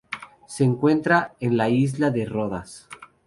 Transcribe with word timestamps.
Se 0.47 0.63
encuentra 0.63 1.35
en 1.39 1.57
la 1.57 1.69
isla 1.69 2.09
de 2.09 2.25
Rodas. 2.25 2.89